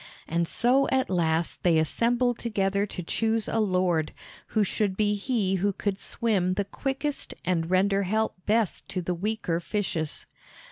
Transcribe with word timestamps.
And 0.27 0.47
so 0.47 0.87
at 0.89 1.11
last 1.11 1.61
they 1.61 1.77
assembled 1.77 2.39
together 2.39 2.87
to 2.87 3.03
choose 3.03 3.47
a 3.47 3.59
lord, 3.59 4.13
who 4.47 4.63
should 4.63 4.97
be 4.97 5.13
he 5.13 5.57
who 5.57 5.73
could 5.73 5.99
swim 5.99 6.55
the 6.55 6.65
quickest 6.65 7.35
and 7.45 7.69
render 7.69 8.01
help 8.01 8.33
best 8.47 8.89
to 8.89 9.03
the 9.03 9.13
weaker 9.13 9.59
fishes. 9.59 10.25